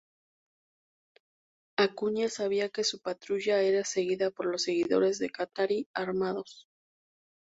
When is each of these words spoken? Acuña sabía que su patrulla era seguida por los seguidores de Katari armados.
Acuña 1.77 2.27
sabía 2.29 2.69
que 2.69 2.83
su 2.83 3.01
patrulla 3.03 3.61
era 3.61 3.83
seguida 3.83 4.31
por 4.31 4.47
los 4.47 4.63
seguidores 4.63 5.19
de 5.19 5.29
Katari 5.29 5.87
armados. 5.93 6.65